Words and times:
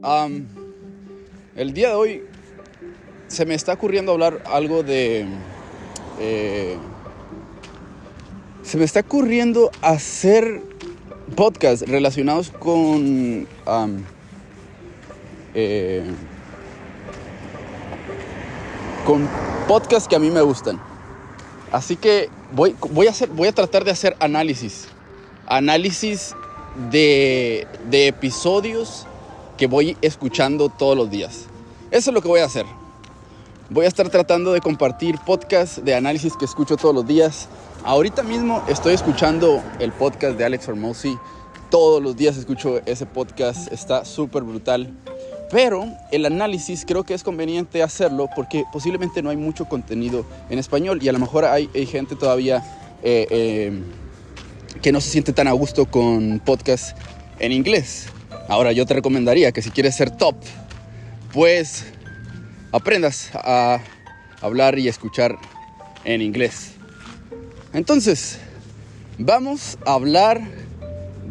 El 0.00 1.74
día 1.74 1.88
de 1.88 1.94
hoy 1.94 2.22
se 3.26 3.44
me 3.44 3.54
está 3.54 3.72
ocurriendo 3.72 4.12
hablar 4.12 4.44
algo 4.46 4.84
de... 4.84 5.26
eh, 6.20 6.76
se 8.62 8.78
me 8.78 8.84
está 8.84 9.00
ocurriendo 9.00 9.72
hacer 9.82 10.62
podcasts 11.34 11.88
relacionados 11.88 12.50
con... 12.50 13.48
eh, 15.54 16.04
con 19.04 19.28
podcasts 19.66 20.06
que 20.08 20.14
a 20.14 20.20
mí 20.20 20.30
me 20.30 20.42
gustan. 20.42 20.80
Así 21.72 21.96
que 21.96 22.30
voy, 22.52 22.76
voy, 22.92 23.08
a, 23.08 23.10
hacer, 23.10 23.30
voy 23.30 23.48
a 23.48 23.52
tratar 23.52 23.84
de 23.84 23.90
hacer 23.90 24.16
análisis. 24.20 24.86
Análisis 25.46 26.36
de, 26.92 27.66
de 27.90 28.06
episodios 28.06 29.07
que 29.58 29.66
voy 29.66 29.96
escuchando 30.00 30.70
todos 30.70 30.96
los 30.96 31.10
días. 31.10 31.46
Eso 31.90 32.10
es 32.10 32.14
lo 32.14 32.22
que 32.22 32.28
voy 32.28 32.40
a 32.40 32.44
hacer. 32.44 32.64
Voy 33.68 33.84
a 33.84 33.88
estar 33.88 34.08
tratando 34.08 34.52
de 34.52 34.60
compartir 34.60 35.18
podcasts 35.26 35.84
de 35.84 35.94
análisis 35.94 36.34
que 36.36 36.46
escucho 36.46 36.76
todos 36.76 36.94
los 36.94 37.06
días. 37.06 37.48
Ahorita 37.84 38.22
mismo 38.22 38.62
estoy 38.68 38.94
escuchando 38.94 39.62
el 39.78 39.92
podcast 39.92 40.38
de 40.38 40.44
Alex 40.44 40.68
Hormozzi. 40.68 41.18
Todos 41.70 42.02
los 42.02 42.16
días 42.16 42.38
escucho 42.38 42.80
ese 42.86 43.04
podcast. 43.04 43.70
Está 43.70 44.06
súper 44.06 44.44
brutal. 44.44 44.94
Pero 45.50 45.86
el 46.12 46.24
análisis 46.24 46.84
creo 46.86 47.04
que 47.04 47.14
es 47.14 47.22
conveniente 47.22 47.82
hacerlo 47.82 48.28
porque 48.34 48.64
posiblemente 48.72 49.22
no 49.22 49.30
hay 49.30 49.36
mucho 49.36 49.64
contenido 49.64 50.24
en 50.50 50.58
español 50.58 51.00
y 51.02 51.08
a 51.08 51.12
lo 51.12 51.18
mejor 51.18 51.44
hay, 51.44 51.68
gente 51.86 52.16
todavía 52.16 52.62
eh, 53.02 53.26
eh, 53.30 53.82
que 54.82 54.92
no 54.92 55.00
se 55.00 55.10
siente 55.10 55.32
tan 55.32 55.48
a 55.48 55.52
gusto 55.52 55.86
con 55.86 56.40
podcasts 56.44 56.94
en 57.38 57.52
inglés. 57.52 58.08
Ahora 58.48 58.72
yo 58.72 58.86
te 58.86 58.94
recomendaría 58.94 59.52
que 59.52 59.60
si 59.60 59.70
quieres 59.70 59.94
ser 59.94 60.10
top, 60.10 60.34
pues 61.34 61.84
aprendas 62.72 63.30
a 63.34 63.80
hablar 64.40 64.78
y 64.78 64.88
escuchar 64.88 65.36
en 66.04 66.22
inglés. 66.22 66.72
Entonces, 67.74 68.38
vamos 69.18 69.76
a 69.84 69.92
hablar 69.92 70.40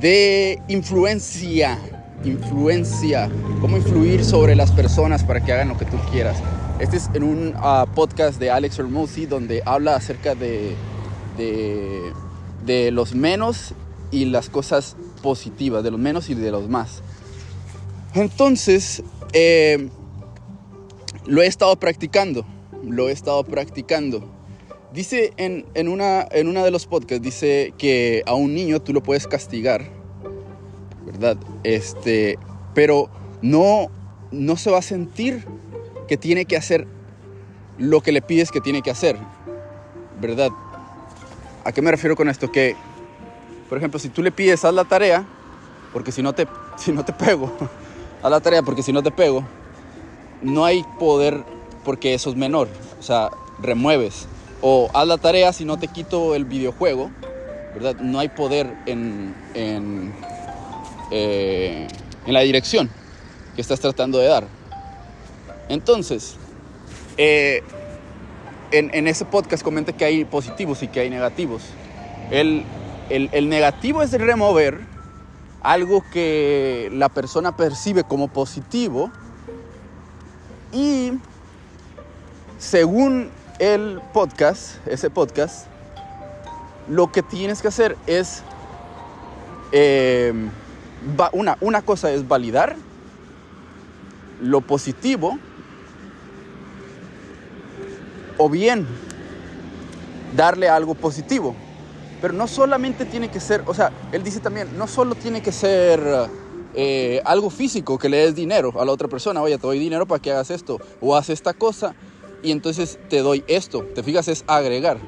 de 0.00 0.62
influencia. 0.68 1.80
Influencia. 2.24 3.28
Cómo 3.60 3.76
influir 3.76 4.24
sobre 4.24 4.54
las 4.54 4.70
personas 4.70 5.24
para 5.24 5.44
que 5.44 5.52
hagan 5.52 5.68
lo 5.68 5.78
que 5.78 5.86
tú 5.86 5.96
quieras. 6.12 6.38
Este 6.78 6.96
es 6.96 7.10
en 7.14 7.24
un 7.24 7.56
uh, 7.56 7.92
podcast 7.92 8.38
de 8.38 8.52
Alex 8.52 8.78
Hormozzi 8.78 9.26
donde 9.26 9.62
habla 9.66 9.96
acerca 9.96 10.36
de, 10.36 10.76
de, 11.36 12.12
de 12.64 12.92
los 12.92 13.16
menos 13.16 13.74
y 14.12 14.26
las 14.26 14.48
cosas 14.48 14.96
positivas, 15.22 15.82
de 15.84 15.90
los 15.90 16.00
menos 16.00 16.30
y 16.30 16.34
de 16.34 16.50
los 16.50 16.68
más. 16.68 17.02
Entonces, 18.14 19.02
eh, 19.32 19.88
lo 21.26 21.42
he 21.42 21.46
estado 21.46 21.76
practicando, 21.76 22.44
lo 22.82 23.08
he 23.08 23.12
estado 23.12 23.44
practicando. 23.44 24.28
Dice 24.92 25.32
en, 25.36 25.66
en, 25.74 25.88
una, 25.88 26.26
en 26.32 26.48
una 26.48 26.64
de 26.64 26.72
los 26.72 26.86
podcasts, 26.86 27.22
dice 27.22 27.72
que 27.78 28.22
a 28.26 28.34
un 28.34 28.54
niño 28.54 28.80
tú 28.80 28.92
lo 28.92 29.02
puedes 29.02 29.28
castigar, 29.28 29.88
¿verdad? 31.06 31.36
Este, 31.62 32.38
pero 32.74 33.08
no, 33.42 33.86
no 34.32 34.56
se 34.56 34.70
va 34.70 34.78
a 34.78 34.82
sentir 34.82 35.46
que 36.08 36.16
tiene 36.16 36.44
que 36.44 36.56
hacer 36.56 36.88
lo 37.78 38.00
que 38.00 38.10
le 38.10 38.20
pides 38.20 38.50
que 38.50 38.60
tiene 38.60 38.82
que 38.82 38.90
hacer, 38.90 39.16
¿verdad? 40.20 40.50
¿A 41.64 41.72
qué 41.72 41.82
me 41.82 41.90
refiero 41.90 42.16
con 42.16 42.28
esto? 42.28 42.50
Que, 42.50 42.74
por 43.70 43.78
ejemplo, 43.78 44.00
si 44.00 44.08
tú 44.08 44.20
le 44.20 44.32
pides 44.32 44.64
haz 44.64 44.74
la 44.74 44.84
tarea, 44.84 45.24
porque 45.92 46.10
si 46.10 46.22
no 46.22 46.32
te, 46.32 46.46
si 46.76 46.92
no 46.92 47.04
te 47.04 47.12
pego, 47.12 47.50
haz 48.22 48.30
la 48.30 48.40
tarea 48.40 48.62
porque 48.62 48.82
si 48.82 48.92
no 48.92 49.02
te 49.02 49.12
pego, 49.12 49.44
no 50.42 50.64
hay 50.64 50.84
poder 50.98 51.44
porque 51.84 52.12
eso 52.12 52.30
es 52.30 52.36
menor, 52.36 52.68
o 52.98 53.02
sea, 53.02 53.30
remueves. 53.62 54.26
O 54.60 54.90
haz 54.92 55.06
la 55.06 55.16
tarea 55.18 55.52
si 55.52 55.64
no 55.64 55.78
te 55.78 55.86
quito 55.86 56.34
el 56.34 56.44
videojuego, 56.44 57.12
¿verdad? 57.72 57.94
No 58.00 58.18
hay 58.18 58.28
poder 58.28 58.76
en, 58.86 59.34
en, 59.54 60.12
eh, 61.12 61.86
en 62.26 62.34
la 62.34 62.40
dirección 62.40 62.90
que 63.54 63.62
estás 63.62 63.78
tratando 63.78 64.18
de 64.18 64.26
dar. 64.26 64.48
Entonces, 65.68 66.34
eh, 67.16 67.62
en, 68.72 68.90
en, 68.92 69.06
ese 69.06 69.24
podcast 69.24 69.62
comenté 69.62 69.92
que 69.92 70.04
hay 70.04 70.24
positivos 70.24 70.82
y 70.82 70.88
que 70.88 71.00
hay 71.00 71.08
negativos. 71.08 71.62
El, 72.30 72.64
el, 73.10 73.48
negativo 73.48 74.02
es 74.02 74.12
remover 74.12 74.80
algo 75.62 76.04
que 76.12 76.88
la 76.92 77.08
persona 77.08 77.56
percibe 77.56 78.04
como 78.04 78.28
positivo 78.28 79.10
y 80.72 81.12
según 82.58 83.30
el 83.58 84.00
podcast, 84.12 84.86
ese 84.86 85.10
podcast, 85.10 85.66
lo 86.88 87.10
que 87.10 87.22
tienes 87.22 87.60
que 87.60 87.68
hacer 87.68 87.96
es, 88.06 88.42
eh, 89.72 90.32
una, 91.32 91.58
una 91.60 91.82
cosa 91.82 92.10
es 92.12 92.26
validar 92.26 92.76
lo 94.40 94.60
positivo 94.60 95.38
o 98.38 98.48
bien 98.48 98.86
darle 100.36 100.68
algo 100.68 100.94
positivo. 100.94 101.54
Pero 102.20 102.34
no 102.34 102.46
solamente 102.46 103.06
tiene 103.06 103.28
que 103.28 103.40
ser, 103.40 103.62
o 103.66 103.74
sea, 103.74 103.92
él 104.12 104.22
dice 104.22 104.40
también, 104.40 104.76
no 104.76 104.86
solo 104.86 105.14
tiene 105.14 105.40
que 105.40 105.52
ser 105.52 106.28
eh, 106.74 107.20
algo 107.24 107.50
físico, 107.50 107.98
que 107.98 108.08
le 108.08 108.18
des 108.18 108.34
dinero 108.34 108.72
a 108.80 108.84
la 108.84 108.92
otra 108.92 109.08
persona, 109.08 109.42
oye, 109.42 109.56
te 109.56 109.66
doy 109.66 109.78
dinero 109.78 110.06
para 110.06 110.20
que 110.20 110.30
hagas 110.30 110.50
esto, 110.50 110.78
o 111.00 111.16
haz 111.16 111.30
esta 111.30 111.54
cosa, 111.54 111.94
y 112.42 112.52
entonces 112.52 112.98
te 113.08 113.20
doy 113.20 113.44
esto. 113.48 113.84
Te 113.94 114.02
fijas, 114.02 114.28
es 114.28 114.44
agregar. 114.46 114.98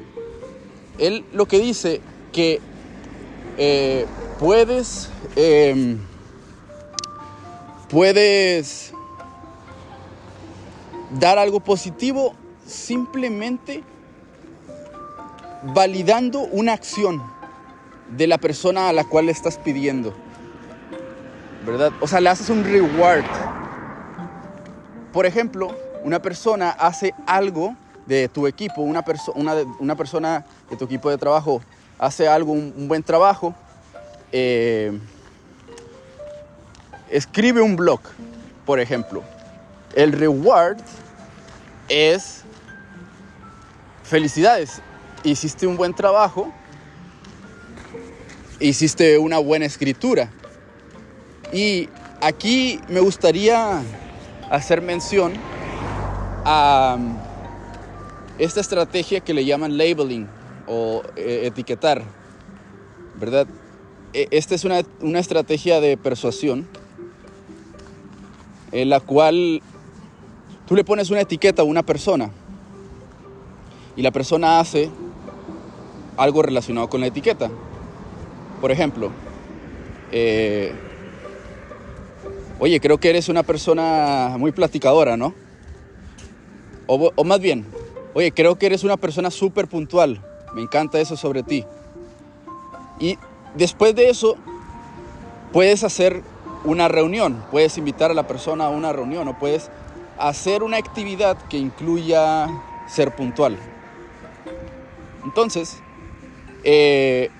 Él 0.99 1.25
lo 1.33 1.47
que 1.47 1.59
dice 1.59 2.00
que 2.33 2.61
eh, 3.59 4.06
puedes, 4.39 5.09
eh, 5.37 5.97
puedes 7.89 8.93
dar 11.19 11.39
algo 11.39 11.61
positivo 11.61 12.34
simplemente 12.67 13.84
validando 15.62 16.41
una 16.41 16.73
acción 16.73 17.23
de 18.17 18.27
la 18.27 18.39
persona 18.39 18.89
a 18.89 18.93
la 18.93 19.05
cual 19.05 19.27
le 19.27 19.33
estás 19.33 19.59
pidiendo. 19.59 20.15
¿Verdad? 21.65 21.93
O 22.00 22.06
sea, 22.06 22.21
le 22.21 22.28
haces 22.28 22.50
un 22.50 22.65
reward. 22.65 23.25
Por 25.12 25.27
ejemplo, 25.27 25.77
una 26.03 26.21
persona 26.21 26.71
hace 26.71 27.15
algo 27.27 27.77
de 28.06 28.28
tu 28.28 28.47
equipo, 28.47 28.83
una, 28.83 29.03
persona 29.03 30.45
de 30.69 30.77
tu 30.77 30.84
equipo 30.84 31.09
de 31.11 31.19
trabajo 31.19 31.62
hace 31.99 32.27
algo, 32.27 32.53
un, 32.53 32.75
un 32.77 32.89
buen 32.89 33.03
trabajo, 33.03 33.55
eh, 34.33 34.99
escribe 37.11 37.61
un 37.61 37.77
blog, 37.77 38.00
por 38.67 38.81
ejemplo. 38.81 39.23
El 39.94 40.12
reward 40.12 40.79
es 41.89 42.43
felicidades, 44.03 44.83
hiciste 45.25 45.66
un 45.66 45.77
buen 45.77 45.94
trabajo, 45.94 46.53
hiciste 48.60 49.19
una 49.19 49.38
buena 49.38 49.66
escritura. 49.66 50.31
Y 51.53 51.88
aquí 52.21 52.81
me 52.88 53.00
gustaría 53.00 53.82
hacer 54.50 54.82
mención 54.82 55.34
a 56.44 56.97
esta 58.38 58.61
estrategia 58.61 59.21
que 59.21 59.34
le 59.34 59.44
llaman 59.44 59.77
labeling 59.77 60.28
o 60.66 61.03
eh, 61.16 61.43
etiquetar, 61.44 62.03
¿verdad? 63.19 63.47
Esta 64.12 64.55
es 64.55 64.65
una, 64.65 64.82
una 65.00 65.21
estrategia 65.21 65.81
de 65.81 65.96
persuasión 65.96 66.69
en 68.73 68.91
la 68.91 69.00
cual 69.00 69.62
tú 70.67 70.76
le 70.76 70.85
pones 70.85 71.11
una 71.11 71.20
etiqueta 71.20 71.62
a 71.62 71.64
una 71.64 71.82
persona 71.82 72.31
y 73.96 74.02
la 74.02 74.11
persona 74.11 74.61
hace 74.61 74.91
algo 76.17 76.43
relacionado 76.43 76.88
con 76.88 77.00
la 77.00 77.06
etiqueta. 77.09 77.50
Por 78.61 78.70
ejemplo, 78.70 79.11
eh, 80.11 80.73
oye, 82.59 82.81
creo 82.81 82.99
que 82.99 83.11
eres 83.11 83.29
una 83.29 83.43
persona 83.43 84.37
muy 84.38 84.53
platicadora, 84.53 85.17
¿no? 85.17 85.35
O, 86.87 87.12
o 87.14 87.25
más 87.25 87.41
bien, 87.41 87.67
oye, 88.14 88.32
creo 88.32 88.56
que 88.56 88.67
eres 88.67 88.85
una 88.85 88.97
persona 88.97 89.31
súper 89.31 89.69
puntual. 89.69 90.20
Me 90.55 90.62
encanta 90.62 91.00
eso 91.00 91.17
sobre 91.17 91.43
ti. 91.43 91.64
Y 93.00 93.19
después 93.55 93.94
de 93.94 94.11
eso, 94.11 94.37
puedes 95.53 95.82
hacer 95.82 96.23
una 96.65 96.88
reunión, 96.88 97.43
puedes 97.50 97.76
invitar 97.79 98.11
a 98.11 98.15
la 98.15 98.26
persona 98.26 98.67
a 98.67 98.69
una 98.69 98.93
reunión 98.93 99.26
o 99.29 99.38
puedes 99.38 99.70
hacer 100.19 100.62
una 100.62 100.76
actividad 100.76 101.37
que 101.49 101.58
incluya 101.58 102.49
ser 102.87 103.15
puntual. 103.17 103.58
Entonces, 105.25 105.82
eh, 106.64 107.31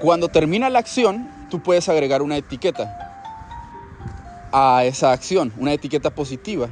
cuando 0.00 0.28
termina 0.28 0.68
la 0.70 0.80
acción, 0.80 1.30
tú 1.50 1.62
puedes 1.62 1.88
agregar 1.88 2.22
una 2.22 2.36
etiqueta. 2.36 3.00
a 4.56 4.84
esa 4.84 5.10
acción, 5.10 5.52
una 5.56 5.72
etiqueta 5.72 6.10
positiva. 6.10 6.68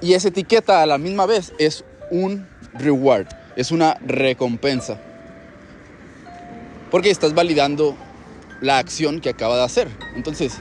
Y 0.00 0.12
esa 0.12 0.28
etiqueta 0.28 0.80
a 0.80 0.86
la 0.86 0.96
misma 0.96 1.26
vez 1.26 1.52
es 1.58 1.84
un 2.10 2.46
reward, 2.74 3.26
es 3.56 3.72
una 3.72 3.96
recompensa. 4.06 5.00
Porque 6.90 7.10
estás 7.10 7.34
validando 7.34 7.96
la 8.60 8.78
acción 8.78 9.20
que 9.20 9.30
acaba 9.30 9.56
de 9.56 9.64
hacer. 9.64 9.88
Entonces, 10.14 10.58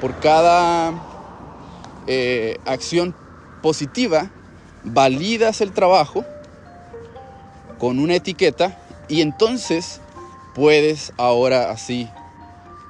por 0.00 0.18
cada 0.20 0.94
eh, 2.06 2.56
acción 2.64 3.14
positiva, 3.62 4.30
validas 4.84 5.60
el 5.60 5.72
trabajo 5.72 6.24
con 7.80 7.98
una 7.98 8.14
etiqueta 8.14 8.78
y 9.08 9.22
entonces 9.22 10.00
puedes 10.54 11.12
ahora 11.16 11.70
así 11.70 12.08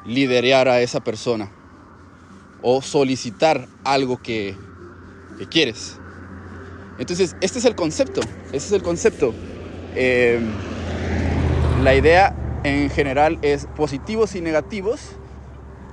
liderar 0.04 0.68
a 0.68 0.80
esa 0.80 1.00
persona 1.00 1.50
o 2.60 2.82
solicitar 2.82 3.68
algo 3.84 4.20
que, 4.20 4.56
quieres. 5.50 5.96
Entonces, 6.98 7.34
este 7.40 7.60
es 7.60 7.64
el 7.64 7.74
concepto, 7.74 8.20
este 8.52 8.58
es 8.58 8.72
el 8.72 8.82
concepto. 8.82 9.32
Em, 9.94 10.52
la 11.82 11.94
idea 11.94 12.34
en 12.62 12.90
general 12.90 13.38
es 13.40 13.66
positivos 13.74 14.34
y 14.34 14.42
negativos. 14.42 15.00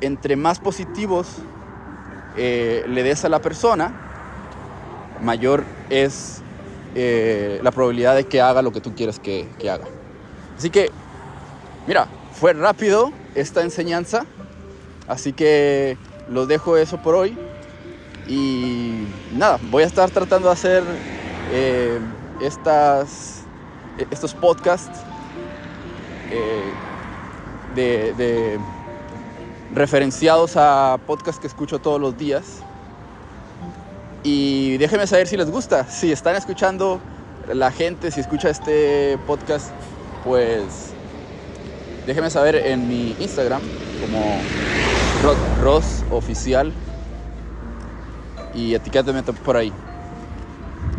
Entre 0.02 0.36
más 0.36 0.60
positivos 0.60 1.28
eh, 2.36 2.84
le 2.90 3.04
des 3.04 3.24
a 3.24 3.30
la 3.30 3.40
persona, 3.40 3.94
mayor 5.22 5.64
es 5.90 6.42
eh, 7.00 7.60
la 7.62 7.70
probabilidad 7.70 8.16
de 8.16 8.24
que 8.24 8.42
haga 8.42 8.64
lo 8.64 8.72
que 8.72 8.82
tú 8.82 8.96
quieres 8.96 9.20
que, 9.20 9.48
haga. 9.70 9.86
Así 10.58 10.72
que, 10.72 10.90
mira, 11.86 12.08
fue 12.34 12.54
rápido 12.54 13.12
esta 13.36 13.62
enseñanza, 13.62 14.26
así 15.08 15.32
que 15.32 15.96
los 16.28 16.48
dejo 16.48 16.76
eso 16.76 16.98
por 17.04 17.14
hoy. 17.14 17.38
Y 18.28 19.04
nada, 19.32 19.60
voy 19.70 19.84
a 19.84 19.86
estar 19.86 20.10
tratando 20.10 20.48
de 20.48 20.54
hacer 20.54 20.84
eh, 21.52 22.00
estas, 22.42 23.44
estos 24.10 24.34
podcasts 24.34 25.00
eh, 26.32 26.74
de, 27.76 28.60
referenciados 29.72 30.54
a 30.56 30.98
podcasts 31.06 31.40
que 31.40 31.46
escucho 31.46 31.78
todos 31.78 32.02
los 32.02 32.18
días. 32.18 32.64
Y 34.30 34.76
déjenme 34.78 35.08
saber 35.08 35.26
si 35.26 35.38
les 35.38 35.50
gusta. 35.50 35.90
Si 35.90 36.12
están 36.12 36.36
escuchando 36.36 37.00
la 37.54 37.72
gente, 37.72 38.12
si 38.12 38.20
escucha 38.20 38.50
este 38.50 39.18
podcast, 39.26 39.70
pues 40.26 40.92
déjenme 42.06 42.30
saber 42.30 42.58
en 42.58 42.90
mi 42.90 43.16
Instagram 43.22 43.62
como 44.02 44.38
Ross 45.64 46.04
Oficial 46.12 46.74
y 48.54 48.76
etiquétenme 48.76 49.24
por 49.24 49.56
ahí. 49.56 49.72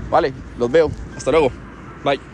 Vale, 0.09 0.33
los 0.59 0.71
veo. 0.71 0.91
Hasta 1.15 1.31
luego. 1.31 1.53
Bye. 2.03 2.28